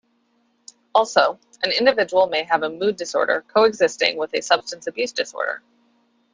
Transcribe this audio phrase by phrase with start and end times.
[0.95, 5.61] Also, an individual may have a mood disorder coexisting with a substance abuse disorder.